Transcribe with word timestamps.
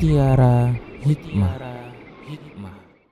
Mutiara 0.00 0.72
Hikmah. 1.04 1.60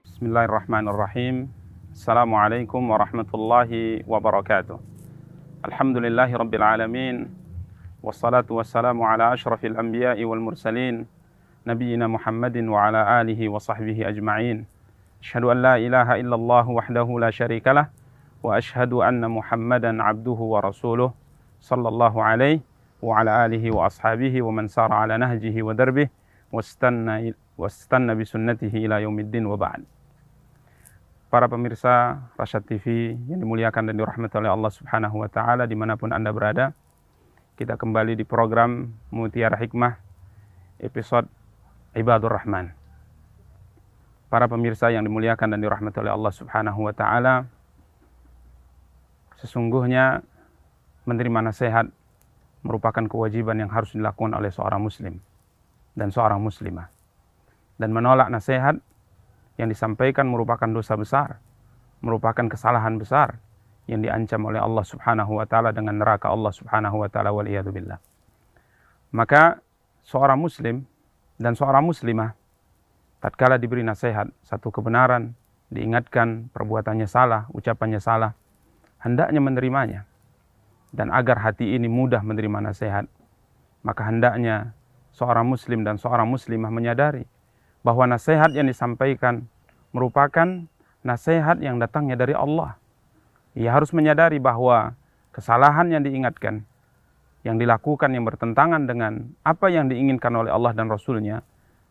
Bismillahirrahmanirrahim. 0.09 1.53
Assalamualaikum 1.93 2.81
warahmatullahi 2.81 4.01
wabarakatuh. 4.09 4.81
Alhamdulillahi 5.69 6.33
rabbil 6.33 6.65
alamin. 6.65 7.29
Wassalatu 8.01 8.57
wassalamu 8.57 9.05
ala 9.05 9.37
ashrafil 9.37 9.77
anbiya'i 9.77 10.25
wal 10.25 10.41
mursalin. 10.41 11.05
Nabiyyina 11.69 12.09
Muhammadin 12.09 12.73
wa 12.73 12.89
ala 12.89 13.21
alihi 13.21 13.53
wa 13.53 13.61
sahbihi 13.61 14.09
ajma'in. 14.09 14.65
Ashhadu 15.21 15.53
an 15.53 15.61
la 15.61 15.77
ilaha 15.77 16.17
illallah 16.17 16.65
wahdahu 16.65 17.21
la 17.21 17.29
syarikalah. 17.29 17.93
Wa 18.41 18.57
ashhadu 18.57 19.05
anna 19.05 19.29
Muhammadan 19.29 20.01
abduhu 20.01 20.57
wa 20.57 20.65
rasuluh. 20.65 21.13
Sallallahu 21.61 22.17
alaihi 22.17 22.65
wa 23.05 23.21
ala 23.21 23.45
alihi 23.45 23.77
wa 23.77 23.93
ashabihi 23.93 24.41
wa 24.41 24.57
man 24.57 24.73
sara 24.73 25.05
Wastanna, 26.49 27.21
wastanna 27.61 28.17
bisunnatihi 28.17 28.89
ila 28.89 29.05
yaumiddin 29.05 29.45
wa. 29.45 29.85
Para 31.29 31.45
pemirsa 31.45 32.25
Rasyad 32.41 32.65
TV 32.65 33.13
yang 33.29 33.45
dimuliakan 33.45 33.93
dan 33.93 34.01
dirahmati 34.01 34.33
oleh 34.41 34.49
Allah 34.49 34.73
Subhanahu 34.73 35.21
wa 35.21 35.29
taala 35.29 35.69
di 35.69 35.77
mana 35.77 36.01
pun 36.01 36.09
Anda 36.09 36.33
berada. 36.33 36.73
Kita 37.53 37.77
kembali 37.77 38.17
di 38.17 38.25
program 38.25 38.97
Mutiara 39.13 39.61
Hikmah 39.61 40.01
episode 40.81 41.29
Ibadur 41.93 42.33
Rahman. 42.33 42.73
Para 44.33 44.49
pemirsa 44.49 44.89
yang 44.89 45.05
dimuliakan 45.05 45.53
dan 45.53 45.61
dirahmati 45.61 46.01
oleh 46.01 46.17
Allah 46.17 46.33
Subhanahu 46.33 46.81
wa 46.81 46.95
taala, 46.97 47.45
sesungguhnya 49.37 50.25
menerima 51.05 51.45
nasihat 51.45 51.93
merupakan 52.65 53.05
kewajiban 53.05 53.61
yang 53.61 53.69
harus 53.69 53.93
dilakukan 53.93 54.33
oleh 54.33 54.49
seorang 54.49 54.81
muslim 54.81 55.21
dan 55.99 56.15
seorang 56.15 56.39
muslimah. 56.39 56.87
Dan 57.75 57.91
menolak 57.91 58.31
nasihat 58.31 58.79
yang 59.59 59.67
disampaikan 59.67 60.31
merupakan 60.31 60.71
dosa 60.71 60.95
besar, 60.95 61.43
merupakan 61.99 62.47
kesalahan 62.47 62.95
besar 62.95 63.43
yang 63.91 63.99
diancam 64.07 64.47
oleh 64.47 64.63
Allah 64.63 64.87
Subhanahu 64.87 65.43
wa 65.43 65.47
taala 65.51 65.75
dengan 65.75 65.99
neraka 65.99 66.31
Allah 66.31 66.55
Subhanahu 66.55 67.03
wa 67.03 67.09
taala 67.11 67.35
wal 67.35 67.51
billah. 67.51 67.99
Maka 69.11 69.59
seorang 70.07 70.39
muslim 70.39 70.87
dan 71.41 71.59
seorang 71.59 71.83
muslimah 71.83 72.39
tatkala 73.19 73.59
diberi 73.59 73.83
nasihat 73.83 74.31
satu 74.47 74.71
kebenaran, 74.71 75.35
diingatkan 75.75 76.55
perbuatannya 76.55 77.09
salah, 77.11 77.51
ucapannya 77.51 77.99
salah, 77.99 78.39
hendaknya 79.03 79.43
menerimanya. 79.43 80.01
Dan 80.89 81.13
agar 81.13 81.45
hati 81.45 81.77
ini 81.77 81.85
mudah 81.85 82.25
menerima 82.25 82.65
nasihat, 82.73 83.05
maka 83.85 84.03
hendaknya 84.09 84.73
seorang 85.19 85.51
muslim 85.51 85.83
dan 85.83 85.99
seorang 85.99 86.31
muslimah 86.31 86.71
menyadari 86.71 87.27
bahwa 87.83 88.07
nasihat 88.07 88.55
yang 88.55 88.71
disampaikan 88.71 89.51
merupakan 89.91 90.47
nasihat 91.03 91.59
yang 91.59 91.83
datangnya 91.83 92.15
dari 92.15 92.39
Allah. 92.39 92.79
Ia 93.59 93.75
harus 93.75 93.91
menyadari 93.91 94.39
bahwa 94.39 94.95
kesalahan 95.35 95.91
yang 95.91 96.07
diingatkan, 96.07 96.63
yang 97.43 97.59
dilakukan 97.59 98.15
yang 98.15 98.23
bertentangan 98.23 98.87
dengan 98.87 99.35
apa 99.43 99.67
yang 99.67 99.91
diinginkan 99.91 100.31
oleh 100.35 100.55
Allah 100.55 100.71
dan 100.75 100.87
Rasulnya, 100.87 101.43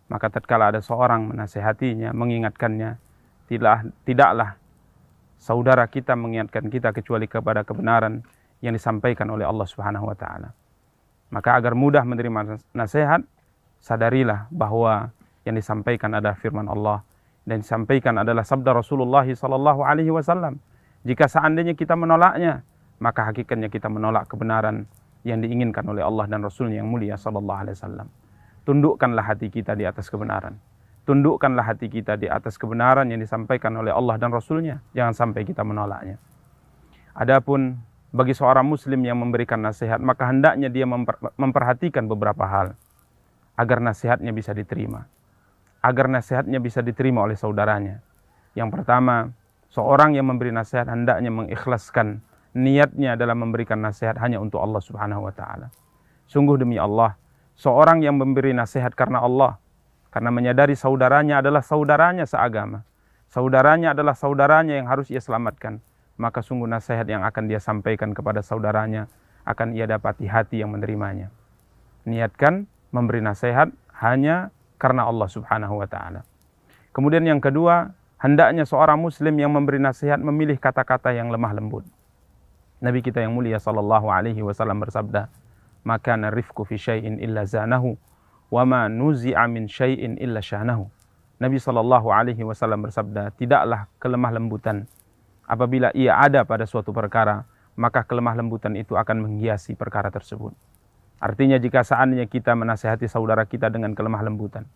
maka 0.07 0.31
tatkala 0.31 0.71
ada 0.71 0.79
seorang 0.79 1.35
menasehatinya, 1.35 2.15
mengingatkannya, 2.15 2.95
tidaklah, 3.51 3.79
tidaklah 4.07 4.49
saudara 5.35 5.83
kita 5.91 6.15
mengingatkan 6.15 6.71
kita 6.71 6.95
kecuali 6.95 7.27
kepada 7.27 7.67
kebenaran 7.67 8.23
yang 8.63 8.71
disampaikan 8.71 9.27
oleh 9.27 9.43
Allah 9.43 9.67
Subhanahu 9.67 10.07
wa 10.07 10.15
taala. 10.15 10.55
Maka 11.27 11.59
agar 11.59 11.75
mudah 11.75 12.07
menerima 12.07 12.59
nasihat, 12.71 13.21
sadarilah 13.83 14.47
bahwa 14.49 15.11
yang 15.43 15.55
disampaikan 15.55 16.15
adalah 16.15 16.35
firman 16.39 16.67
Allah 16.67 17.03
dan 17.47 17.63
disampaikan 17.63 18.19
adalah 18.19 18.43
sabda 18.43 18.75
Rasulullah 18.75 19.23
sallallahu 19.23 19.83
alaihi 19.83 20.11
wasallam. 20.11 20.59
Jika 21.07 21.31
seandainya 21.31 21.75
kita 21.75 21.95
menolaknya, 21.95 22.63
maka 22.99 23.31
hakikatnya 23.31 23.71
kita 23.71 23.87
menolak 23.87 24.27
kebenaran 24.27 24.83
yang 25.23 25.39
diinginkan 25.39 25.83
oleh 25.87 26.03
Allah 26.03 26.27
dan 26.27 26.43
Rasulnya 26.43 26.83
yang 26.83 26.91
mulia 26.91 27.15
sallallahu 27.15 27.59
alaihi 27.63 27.75
wasallam. 27.79 28.07
Tundukkanlah 28.67 29.23
hati 29.23 29.47
kita 29.47 29.79
di 29.79 29.87
atas 29.87 30.11
kebenaran. 30.11 30.59
Tundukkanlah 31.07 31.63
hati 31.63 31.87
kita 31.87 32.19
di 32.19 32.27
atas 32.27 32.59
kebenaran 32.59 33.07
yang 33.07 33.23
disampaikan 33.23 33.71
oleh 33.79 33.95
Allah 33.95 34.19
dan 34.19 34.27
Rasulnya. 34.27 34.83
Jangan 34.91 35.15
sampai 35.15 35.47
kita 35.47 35.63
menolaknya. 35.63 36.19
Adapun 37.15 37.79
bagi 38.11 38.33
seorang 38.35 38.63
muslim 38.63 39.03
yang 39.03 39.19
memberikan 39.19 39.59
nasihat, 39.59 39.99
maka 39.99 40.27
hendaknya 40.31 40.71
dia 40.71 40.87
memperhatikan 41.35 42.07
beberapa 42.07 42.47
hal 42.47 42.67
agar 43.59 43.83
nasihatnya 43.83 44.31
bisa 44.31 44.55
diterima 44.55 45.09
agar 45.87 46.09
nasihatnya 46.09 46.59
bisa 46.59 46.81
diterima 46.81 47.23
oleh 47.23 47.37
saudaranya. 47.37 48.01
Yang 48.57 48.75
pertama, 48.81 49.31
seorang 49.69 50.17
yang 50.17 50.27
memberi 50.27 50.49
nasihat 50.49 50.89
hendaknya 50.89 51.29
mengikhlaskan 51.29 52.19
niatnya 52.57 53.13
dalam 53.15 53.39
memberikan 53.39 53.79
nasihat 53.79 54.17
hanya 54.17 54.41
untuk 54.41 54.59
Allah 54.59 54.81
Subhanahu 54.81 55.29
wa 55.29 55.33
taala. 55.33 55.71
Sungguh 56.27 56.59
demi 56.59 56.75
Allah, 56.75 57.15
seorang 57.55 58.03
yang 58.03 58.17
memberi 58.19 58.51
nasihat 58.51 58.91
karena 58.97 59.23
Allah, 59.23 59.61
karena 60.11 60.33
menyadari 60.33 60.75
saudaranya 60.75 61.39
adalah 61.39 61.63
saudaranya 61.63 62.25
seagama. 62.27 62.83
Saudaranya 63.31 63.95
adalah 63.95 64.15
saudaranya 64.15 64.79
yang 64.79 64.87
harus 64.91 65.07
ia 65.07 65.19
selamatkan. 65.23 65.83
Maka 66.17 66.41
sungguh 66.41 66.65
nasihat 66.65 67.05
yang 67.05 67.21
akan 67.21 67.45
dia 67.45 67.61
sampaikan 67.61 68.11
kepada 68.11 68.41
saudaranya 68.41 69.05
akan 69.45 69.77
ia 69.77 69.85
dapati 69.85 70.25
hati 70.25 70.59
yang 70.65 70.73
menerimanya. 70.73 71.29
Niatkan 72.03 72.65
memberi 72.89 73.21
nasihat 73.21 73.69
hanya 74.01 74.49
karena 74.81 75.05
Allah 75.05 75.29
Subhanahu 75.29 75.79
wa 75.79 75.87
taala. 75.87 76.25
Kemudian 76.91 77.21
yang 77.25 77.37
kedua, 77.37 77.93
hendaknya 78.17 78.65
seorang 78.65 78.97
muslim 78.97 79.37
yang 79.37 79.53
memberi 79.53 79.77
nasihat 79.77 80.17
memilih 80.17 80.57
kata-kata 80.57 81.13
yang 81.13 81.29
lemah 81.29 81.53
lembut. 81.53 81.85
Nabi 82.81 83.01
kita 83.01 83.21
yang 83.21 83.33
mulia 83.33 83.57
sallallahu 83.57 84.09
alaihi 84.09 84.41
wasallam 84.45 84.81
bersabda, 84.81 85.29
"Maka 85.81 86.13
narifku 86.13 86.65
fi 86.65 86.77
syai'in 86.77 87.17
illa 87.17 87.45
zanahu 87.45 87.97
wa 88.53 88.63
ma 88.65 88.81
nuzi'a 88.89 89.45
min 89.49 89.65
syai'in 89.65 90.17
illa 90.21 90.41
syanahu." 90.41 90.89
Nabi 91.37 91.57
sallallahu 91.61 92.09
alaihi 92.09 92.41
wasallam 92.41 92.85
bersabda, 92.85 93.33
"Tidaklah 93.37 93.89
kelemah 94.01 94.33
lembutan 94.33 94.89
apabila 95.46 95.92
ia 95.92 96.18
ada 96.18 96.46
pada 96.46 96.64
suatu 96.64 96.90
perkara, 96.94 97.44
maka 97.74 98.04
kelemah 98.04 98.36
lembutan 98.38 98.76
itu 98.78 98.94
akan 98.94 99.26
menghiasi 99.26 99.74
perkara 99.74 100.08
tersebut." 100.12 100.54
Artinya 101.22 101.56
jika 101.56 101.86
seandainya 101.86 102.26
kita 102.26 102.52
menasehati 102.58 103.06
saudara 103.06 103.46
kita 103.46 103.70
dengan 103.70 103.94
kelemah 103.94 104.26
lembutan, 104.26 104.66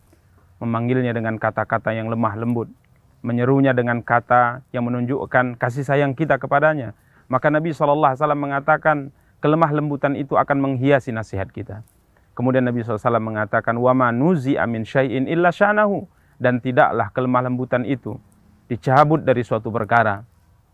memanggilnya 0.63 1.11
dengan 1.11 1.35
kata-kata 1.35 1.91
yang 1.91 2.07
lemah 2.07 2.39
lembut, 2.39 2.71
menyerunya 3.19 3.75
dengan 3.75 3.99
kata 3.99 4.63
yang 4.71 4.87
menunjukkan 4.87 5.59
kasih 5.59 5.83
sayang 5.83 6.15
kita 6.15 6.39
kepadanya, 6.39 6.95
maka 7.27 7.51
Nabi 7.51 7.75
SAW 7.75 8.15
mengatakan 8.37 9.11
kelemah 9.43 9.75
lembutan 9.75 10.15
itu 10.15 10.39
akan 10.39 10.57
menghiasi 10.63 11.11
nasihat 11.11 11.51
kita. 11.51 11.83
Kemudian 12.37 12.69
Nabi 12.69 12.85
SAW 12.85 13.17
mengatakan, 13.17 13.73
وَمَا 13.75 14.13
nuzi 14.13 14.61
amin 14.61 14.85
syai'in 14.85 15.25
illa 15.25 15.49
syanahu. 15.49 16.05
Dan 16.37 16.61
tidaklah 16.61 17.09
kelemah 17.09 17.49
lembutan 17.49 17.81
itu 17.81 18.13
dicabut 18.69 19.25
dari 19.25 19.41
suatu 19.41 19.73
perkara, 19.73 20.21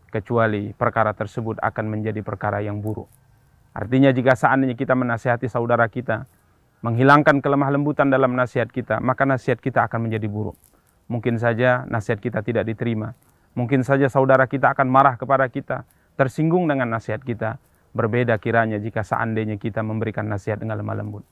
kecuali 0.08 0.72
perkara 0.72 1.12
tersebut 1.12 1.60
akan 1.60 1.84
menjadi 1.88 2.20
perkara 2.24 2.64
yang 2.64 2.80
buruk. 2.80 3.08
Artinya 3.76 4.10
jika 4.10 4.34
seandainya 4.34 4.74
kita 4.74 4.96
menasihati 4.98 5.46
saudara 5.46 5.86
kita, 5.86 6.26
menghilangkan 6.82 7.38
kelemah 7.38 7.70
lembutan 7.70 8.10
dalam 8.10 8.34
nasihat 8.34 8.70
kita, 8.72 8.98
maka 8.98 9.22
nasihat 9.28 9.62
kita 9.62 9.86
akan 9.86 10.08
menjadi 10.08 10.26
buruk. 10.26 10.58
Mungkin 11.08 11.40
saja 11.40 11.88
nasihat 11.88 12.20
kita 12.20 12.44
tidak 12.44 12.68
diterima. 12.68 13.16
Mungkin 13.56 13.82
saja 13.82 14.06
saudara 14.12 14.44
kita 14.44 14.76
akan 14.76 14.86
marah 14.86 15.16
kepada 15.16 15.48
kita, 15.48 15.88
tersinggung 16.18 16.68
dengan 16.68 16.90
nasihat 16.92 17.22
kita. 17.24 17.56
Berbeda 17.96 18.36
kiranya 18.36 18.76
jika 18.76 19.00
seandainya 19.00 19.56
kita 19.56 19.80
memberikan 19.80 20.28
nasihat 20.28 20.60
dengan 20.60 20.78
lemah 20.78 21.00
lembut. 21.00 21.24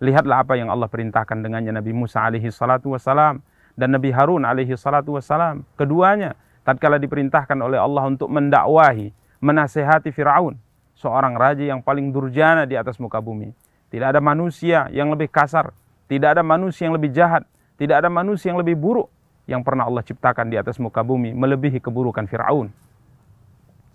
Lihatlah 0.00 0.46
apa 0.46 0.56
yang 0.56 0.72
Allah 0.72 0.88
perintahkan 0.88 1.42
dengannya 1.42 1.74
Nabi 1.74 1.92
Musa 1.92 2.24
alaihi 2.24 2.48
salatu 2.48 2.96
wassalam 2.96 3.42
dan 3.76 3.92
Nabi 3.92 4.10
Harun 4.10 4.48
alaihi 4.48 4.74
salatu 4.74 5.18
wassalam. 5.18 5.68
Keduanya 5.76 6.34
tatkala 6.68 7.00
diperintahkan 7.00 7.56
oleh 7.56 7.80
Allah 7.80 8.04
untuk 8.04 8.28
mendakwahi, 8.28 9.16
menasehati 9.40 10.12
Firaun 10.12 10.60
seorang 10.92 11.32
raja 11.32 11.64
yang 11.64 11.80
paling 11.80 12.12
durjana 12.12 12.68
di 12.68 12.76
atas 12.76 13.00
muka 13.00 13.24
bumi. 13.24 13.56
Tidak 13.88 14.04
ada 14.04 14.20
manusia 14.20 14.84
yang 14.92 15.08
lebih 15.08 15.32
kasar, 15.32 15.72
tidak 16.12 16.36
ada 16.36 16.44
manusia 16.44 16.84
yang 16.84 17.00
lebih 17.00 17.08
jahat, 17.08 17.48
tidak 17.80 18.04
ada 18.04 18.12
manusia 18.12 18.52
yang 18.52 18.60
lebih 18.60 18.76
buruk 18.76 19.08
yang 19.48 19.64
pernah 19.64 19.88
Allah 19.88 20.04
ciptakan 20.04 20.52
di 20.52 20.60
atas 20.60 20.76
muka 20.76 21.00
bumi 21.00 21.32
melebihi 21.32 21.80
keburukan 21.80 22.28
Firaun. 22.28 22.68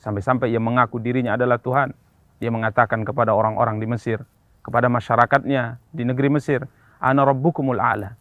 Sampai-sampai 0.01 0.49
ia 0.49 0.57
mengaku 0.57 0.97
dirinya 0.97 1.37
adalah 1.37 1.61
Tuhan. 1.61 1.93
Dia 2.41 2.49
mengatakan 2.49 3.05
kepada 3.05 3.37
orang-orang 3.37 3.77
di 3.77 3.85
Mesir, 3.85 4.25
kepada 4.65 4.89
masyarakatnya 4.89 5.77
di 5.93 6.03
negeri 6.09 6.41
Mesir, 6.41 6.65
"Ana 6.97 7.21
rabbukumul 7.21 7.77
a'la." 7.77 8.17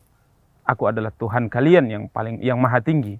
Aku 0.68 0.86
adalah 0.92 1.10
Tuhan 1.10 1.48
kalian 1.48 1.88
yang 1.88 2.04
paling 2.12 2.38
yang 2.44 2.60
maha 2.60 2.84
tinggi. 2.84 3.16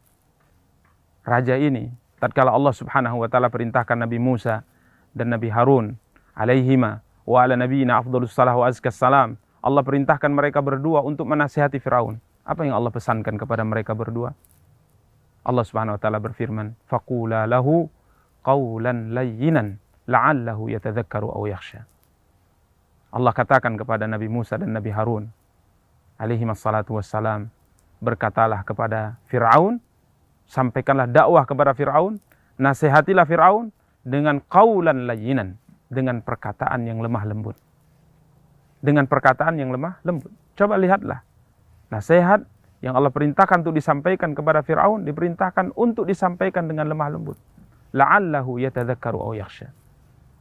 Raja 1.22 1.54
ini 1.54 1.90
tatkala 2.18 2.50
Allah 2.50 2.74
Subhanahu 2.74 3.22
wa 3.22 3.28
taala 3.30 3.50
perintahkan 3.50 3.94
Nabi 3.94 4.18
Musa 4.18 4.66
dan 5.14 5.30
Nabi 5.30 5.50
Harun 5.50 5.94
alaihima 6.34 7.02
wa 7.22 7.38
ala 7.42 7.54
nabiyina 7.54 8.02
afdhalus 8.02 8.34
salah 8.34 8.58
wa 8.58 8.66
azkas 8.66 8.98
salam 8.98 9.38
Allah 9.62 9.86
perintahkan 9.86 10.26
mereka 10.34 10.58
berdua 10.58 11.06
untuk 11.06 11.30
menasihati 11.30 11.78
Firaun. 11.78 12.18
Apa 12.42 12.66
yang 12.66 12.74
Allah 12.74 12.90
pesankan 12.90 13.38
kepada 13.38 13.62
mereka 13.62 13.94
berdua? 13.94 14.34
Allah 15.46 15.62
Subhanahu 15.62 15.94
wa 15.94 16.00
taala 16.02 16.18
berfirman, 16.18 16.74
"Faqula 16.90 17.46
lahu 17.46 17.86
qawlan 18.42 19.14
layyinan 19.14 19.78
la'allahu 20.10 20.66
yatadzakkaru 20.66 21.30
aw 21.30 21.42
yakhsha." 21.46 21.86
Allah 23.14 23.30
katakan 23.30 23.78
kepada 23.78 24.10
Nabi 24.10 24.26
Musa 24.26 24.58
dan 24.58 24.74
Nabi 24.74 24.90
Harun 24.90 25.30
alaihi 26.18 26.42
wassalam, 26.42 27.46
berkatalah 28.02 28.66
kepada 28.66 29.14
Firaun, 29.30 29.78
sampaikanlah 30.52 31.08
dakwah 31.08 31.48
kepada 31.48 31.72
Firaun, 31.72 32.20
nasihatilah 32.60 33.24
Firaun 33.24 33.72
dengan 34.04 34.44
qawlan 34.44 35.08
layyinan, 35.08 35.56
dengan 35.88 36.20
perkataan 36.20 36.84
yang 36.84 37.00
lemah 37.00 37.24
lembut. 37.24 37.56
Dengan 38.84 39.08
perkataan 39.08 39.56
yang 39.56 39.72
lemah 39.72 40.04
lembut. 40.04 40.28
Coba 40.52 40.76
lihatlah. 40.76 41.24
Nasihat 41.88 42.44
yang 42.84 42.98
Allah 42.98 43.14
perintahkan 43.14 43.62
untuk 43.62 43.78
disampaikan 43.78 44.34
kepada 44.34 44.60
Fir'aun, 44.60 45.06
diperintahkan 45.06 45.72
untuk 45.78 46.04
disampaikan 46.04 46.66
dengan 46.66 46.90
lemah 46.90 47.14
lembut. 47.14 47.38
La'allahu 47.94 48.58
yatadzakkaru 48.58 49.22
aw 49.22 49.32
yakhsha. 49.38 49.70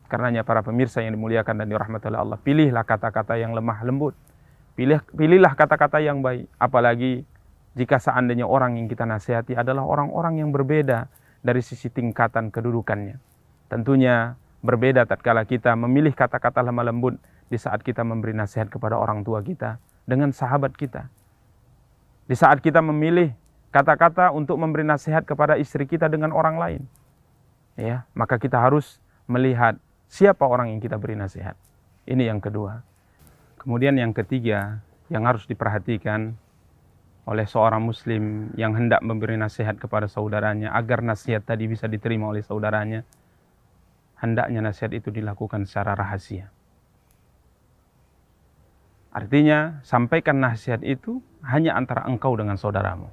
Karenanya 0.09 0.41
para 0.43 0.65
pemirsa 0.65 1.05
yang 1.05 1.15
dimuliakan 1.15 1.63
dan 1.63 1.67
dirahmati 1.69 2.09
oleh 2.11 2.19
Allah, 2.19 2.37
pilihlah 2.41 2.83
kata-kata 2.83 3.37
yang 3.37 3.53
lemah 3.53 3.79
lembut. 3.85 4.17
Pilih, 4.73 4.99
pilihlah 5.13 5.53
kata-kata 5.53 6.01
yang 6.01 6.25
baik. 6.25 6.49
Apalagi 6.57 7.23
jika 7.77 7.97
seandainya 7.97 8.47
orang 8.47 8.75
yang 8.75 8.91
kita 8.91 9.07
nasihati 9.07 9.55
adalah 9.55 9.87
orang-orang 9.87 10.43
yang 10.43 10.49
berbeda 10.51 11.07
dari 11.41 11.63
sisi 11.63 11.87
tingkatan 11.87 12.51
kedudukannya. 12.51 13.17
Tentunya 13.71 14.35
berbeda 14.61 15.07
tatkala 15.07 15.47
kita 15.47 15.73
memilih 15.73 16.11
kata-kata 16.13 16.61
lemah 16.61 16.91
lembut 16.91 17.15
di 17.47 17.57
saat 17.57 17.81
kita 17.81 18.03
memberi 18.03 18.35
nasihat 18.35 18.67
kepada 18.67 18.99
orang 18.99 19.23
tua 19.23 19.41
kita 19.41 19.79
dengan 20.05 20.35
sahabat 20.35 20.75
kita 20.75 21.07
di 22.31 22.35
saat 22.39 22.63
kita 22.63 22.79
memilih 22.79 23.35
kata-kata 23.75 24.31
untuk 24.31 24.55
memberi 24.55 24.87
nasihat 24.87 25.27
kepada 25.27 25.59
istri 25.59 25.83
kita 25.83 26.07
dengan 26.07 26.31
orang 26.31 26.55
lain. 26.55 26.81
Ya, 27.75 28.07
maka 28.15 28.39
kita 28.39 28.55
harus 28.55 29.03
melihat 29.27 29.75
siapa 30.07 30.47
orang 30.47 30.71
yang 30.71 30.79
kita 30.79 30.95
beri 30.95 31.19
nasihat. 31.19 31.59
Ini 32.07 32.31
yang 32.31 32.39
kedua. 32.39 32.87
Kemudian 33.59 33.99
yang 33.99 34.15
ketiga 34.15 34.79
yang 35.11 35.27
harus 35.27 35.43
diperhatikan 35.43 36.39
oleh 37.31 37.47
seorang 37.47 37.79
muslim 37.79 38.51
yang 38.59 38.75
hendak 38.75 38.99
memberi 38.99 39.39
nasihat 39.39 39.79
kepada 39.79 40.11
saudaranya 40.11 40.75
agar 40.75 40.99
nasihat 40.99 41.47
tadi 41.47 41.71
bisa 41.71 41.87
diterima 41.87 42.27
oleh 42.27 42.43
saudaranya 42.43 43.07
hendaknya 44.19 44.59
nasihat 44.59 44.91
itu 44.91 45.09
dilakukan 45.15 45.63
secara 45.63 45.95
rahasia. 45.95 46.51
Artinya, 49.11 49.79
sampaikan 49.83 50.39
nasihat 50.43 50.83
itu 50.83 51.19
hanya 51.43 51.75
antara 51.75 52.07
engkau 52.07 52.35
dengan 52.35 52.55
saudaramu. 52.55 53.11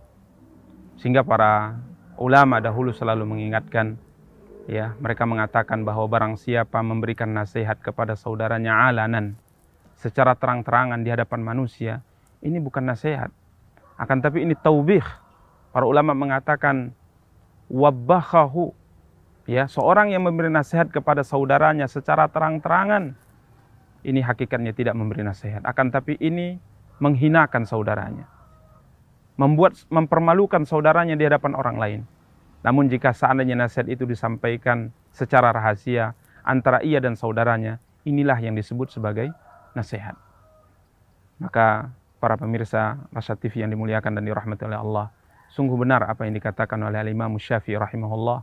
Sehingga 0.98 1.22
para 1.22 1.78
ulama 2.18 2.62
dahulu 2.62 2.94
selalu 2.94 3.26
mengingatkan, 3.26 3.98
ya, 4.70 4.94
mereka 4.98 5.26
mengatakan 5.26 5.82
bahwa 5.82 6.06
barang 6.06 6.38
siapa 6.38 6.82
memberikan 6.82 7.34
nasihat 7.34 7.78
kepada 7.82 8.14
saudaranya 8.14 8.90
alanan 8.90 9.34
secara 9.98 10.38
terang-terangan 10.38 11.02
di 11.02 11.10
hadapan 11.10 11.40
manusia, 11.42 12.02
ini 12.46 12.62
bukan 12.62 12.86
nasihat. 12.86 13.34
Akan 13.98 14.22
tapi 14.22 14.46
ini 14.46 14.54
taubih. 14.54 15.02
Para 15.74 15.84
ulama 15.84 16.16
mengatakan 16.16 16.94
wabahahu 17.68 18.72
ya 19.44 19.68
seorang 19.68 20.14
yang 20.14 20.24
memberi 20.24 20.48
nasihat 20.48 20.88
kepada 20.88 21.20
saudaranya 21.20 21.84
secara 21.84 22.24
terang-terangan 22.30 23.12
ini 24.06 24.22
hakikatnya 24.22 24.72
tidak 24.72 24.94
memberi 24.94 25.26
nasihat. 25.26 25.60
Akan 25.66 25.90
tapi 25.90 26.14
ini 26.22 26.56
menghinakan 27.02 27.66
saudaranya. 27.66 28.26
Membuat, 29.38 29.78
mempermalukan 29.90 30.66
saudaranya 30.66 31.14
di 31.14 31.26
hadapan 31.26 31.54
orang 31.54 31.76
lain. 31.78 32.00
Namun 32.66 32.90
jika 32.90 33.14
seandainya 33.14 33.54
nasihat 33.54 33.86
itu 33.86 34.02
disampaikan 34.02 34.90
secara 35.14 35.54
rahasia 35.54 36.18
antara 36.42 36.82
ia 36.82 36.98
dan 36.98 37.14
saudaranya, 37.14 37.78
inilah 38.02 38.38
yang 38.42 38.58
disebut 38.58 38.90
sebagai 38.90 39.30
nasihat. 39.78 40.18
Maka 41.38 41.94
para 42.18 42.34
pemirsa 42.34 42.98
Rasa 43.14 43.38
TV 43.38 43.62
yang 43.62 43.70
dimuliakan 43.70 44.18
dan 44.18 44.26
dirahmati 44.26 44.66
oleh 44.66 44.78
Allah, 44.78 45.06
sungguh 45.54 45.78
benar 45.78 46.06
apa 46.06 46.26
yang 46.26 46.34
dikatakan 46.34 46.78
oleh 46.82 47.06
Imam 47.08 47.38
Syafi'i 47.38 47.78
rahimahullah. 47.78 48.42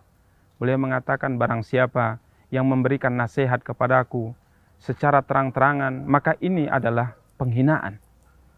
Beliau 0.56 0.80
mengatakan 0.80 1.36
barang 1.36 1.68
siapa 1.68 2.18
yang 2.50 2.66
memberikan 2.68 3.14
nasihat 3.20 3.60
kepadaku 3.60 4.32
secara 4.80 5.20
terang-terangan, 5.24 6.08
maka 6.08 6.40
ini 6.40 6.72
adalah 6.72 7.16
penghinaan. 7.36 8.00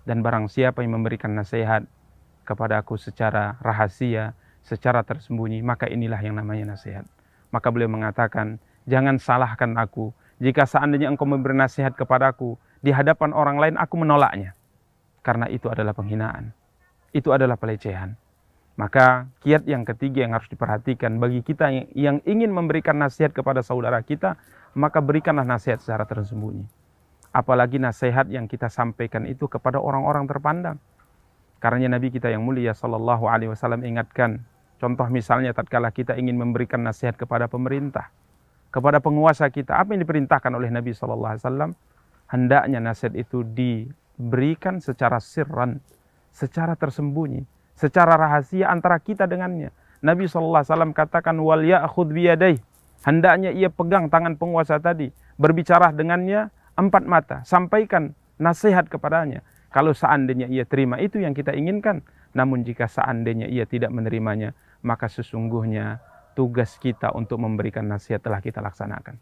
Dan 0.08 0.24
barang 0.24 0.48
siapa 0.48 0.86
yang 0.86 0.96
memberikan 0.96 1.36
nasihat 1.36 1.84
kepada 2.48 2.80
aku 2.80 2.96
secara 2.96 3.60
rahasia, 3.60 4.32
secara 4.64 5.04
tersembunyi, 5.04 5.60
maka 5.60 5.92
inilah 5.92 6.20
yang 6.24 6.40
namanya 6.40 6.78
nasihat. 6.78 7.04
Maka 7.52 7.68
beliau 7.72 7.92
mengatakan, 7.92 8.60
jangan 8.88 9.20
salahkan 9.20 9.76
aku. 9.76 10.16
Jika 10.40 10.64
seandainya 10.64 11.12
engkau 11.12 11.28
memberi 11.28 11.58
nasihat 11.58 11.96
kepadaku, 11.96 12.56
di 12.80 12.94
hadapan 12.94 13.36
orang 13.36 13.58
lain 13.58 13.76
aku 13.76 14.00
menolaknya. 14.00 14.57
Karena 15.26 15.50
itu 15.52 15.68
adalah 15.68 15.92
penghinaan. 15.92 16.54
Itu 17.12 17.34
adalah 17.34 17.58
pelecehan. 17.60 18.16
Maka 18.78 19.26
kiat 19.42 19.66
yang 19.66 19.82
ketiga 19.82 20.22
yang 20.22 20.38
harus 20.38 20.46
diperhatikan 20.54 21.18
bagi 21.18 21.42
kita 21.42 21.74
yang, 21.98 22.22
ingin 22.30 22.54
memberikan 22.54 23.02
nasihat 23.02 23.34
kepada 23.34 23.66
saudara 23.66 23.98
kita 24.06 24.38
maka 24.78 25.02
berikanlah 25.02 25.42
nasihat 25.42 25.82
secara 25.82 26.06
tersembunyi. 26.06 26.62
Apalagi 27.34 27.82
nasihat 27.82 28.30
yang 28.30 28.46
kita 28.46 28.70
sampaikan 28.70 29.26
itu 29.26 29.50
kepada 29.50 29.82
orang-orang 29.82 30.30
terpandang. 30.30 30.78
Karena 31.58 31.98
Nabi 31.98 32.14
kita 32.14 32.30
yang 32.30 32.46
mulia 32.46 32.78
sallallahu 32.78 33.26
alaihi 33.26 33.50
wasallam 33.50 33.82
ingatkan, 33.82 34.46
contoh 34.78 35.10
misalnya 35.10 35.58
tatkala 35.58 35.90
kita 35.90 36.14
ingin 36.14 36.38
memberikan 36.38 36.86
nasihat 36.86 37.18
kepada 37.18 37.50
pemerintah, 37.50 38.14
kepada 38.70 39.02
penguasa 39.02 39.50
kita, 39.50 39.74
apa 39.82 39.98
yang 39.98 40.06
diperintahkan 40.06 40.54
oleh 40.54 40.70
Nabi 40.70 40.94
sallallahu 40.94 41.34
alaihi 41.34 41.44
wasallam? 41.44 41.72
Hendaknya 42.30 42.78
nasihat 42.78 43.18
itu 43.18 43.42
diberikan 44.18 44.82
secara 44.82 45.22
sirran, 45.22 45.78
secara 46.34 46.74
tersembunyi, 46.74 47.46
secara 47.78 48.18
rahasia 48.18 48.74
antara 48.74 48.98
kita 48.98 49.30
dengannya. 49.30 49.70
Nabi 50.02 50.30
SAW 50.30 50.62
katakan 50.94 51.38
wal 51.42 51.66
ya'khudh 51.66 52.14
biyadai 52.14 52.58
Hendaknya 53.06 53.54
ia 53.54 53.70
pegang 53.70 54.10
tangan 54.10 54.40
penguasa 54.40 54.82
tadi, 54.82 55.14
berbicara 55.38 55.94
dengannya 55.94 56.50
empat 56.74 57.04
mata, 57.06 57.38
sampaikan 57.46 58.18
nasihat 58.42 58.90
kepadanya. 58.90 59.46
Kalau 59.70 59.94
seandainya 59.94 60.50
ia 60.50 60.66
terima 60.66 60.98
itu 60.98 61.22
yang 61.22 61.38
kita 61.38 61.54
inginkan, 61.54 62.02
namun 62.34 62.66
jika 62.66 62.90
seandainya 62.90 63.46
ia 63.46 63.70
tidak 63.70 63.94
menerimanya, 63.94 64.58
maka 64.82 65.06
sesungguhnya 65.12 66.02
tugas 66.34 66.76
kita 66.82 67.14
untuk 67.14 67.38
memberikan 67.38 67.86
nasihat 67.86 68.22
telah 68.24 68.42
kita 68.42 68.60
laksanakan. 68.66 69.18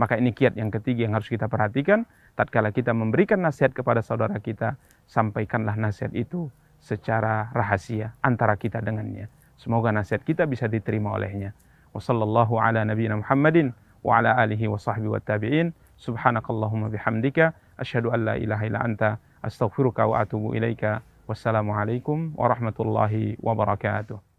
Maka 0.00 0.18
ini 0.18 0.34
kiat 0.34 0.58
yang 0.58 0.72
ketiga 0.72 1.06
yang 1.06 1.14
harus 1.14 1.30
kita 1.30 1.46
perhatikan, 1.46 2.08
tatkala 2.34 2.72
kita 2.72 2.96
memberikan 2.96 3.40
nasihat 3.40 3.76
kepada 3.76 4.00
saudara 4.00 4.38
kita, 4.40 4.76
sampaikanlah 5.06 5.76
nasihat 5.76 6.12
itu 6.16 6.48
secara 6.82 7.52
rahasia 7.54 8.16
antara 8.24 8.58
kita 8.58 8.82
dengannya. 8.82 9.30
Semoga 9.60 9.94
nasihat 9.94 10.26
kita 10.26 10.48
bisa 10.50 10.66
diterima 10.66 11.14
olehnya. 11.14 11.54
Wassallallahu 11.94 12.58
ala 12.58 12.82
nabiyina 12.82 13.22
Muhammadin 13.22 13.70
wa 14.02 14.18
ala 14.18 14.34
alihi 14.42 14.66
wa 14.66 14.80
sahbihi 14.80 15.12
wa 15.12 15.22
tabi'in. 15.22 15.70
Subhanakallahumma 16.00 16.90
bihamdika. 16.90 17.54
Ashadu 17.78 18.10
an 18.10 18.26
la 18.26 18.34
ilaha 18.34 18.66
ila 18.66 18.78
anta. 18.82 19.22
Astaghfiruka 19.44 20.08
wa 20.10 20.18
atubu 20.26 20.58
ilaika. 20.58 21.06
Wassalamualaikum 21.30 22.34
warahmatullahi 22.34 23.38
wabarakatuh. 23.38 24.31